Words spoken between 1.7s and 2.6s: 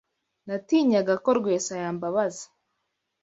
yambabaza.